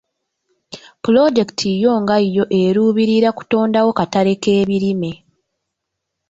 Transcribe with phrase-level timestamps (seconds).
[1.03, 5.11] Pulojekiti yo nga yo eruubirira kutondawo katale k'ebirime.